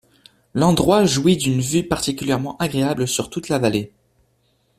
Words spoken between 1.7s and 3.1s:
particulièrement agréable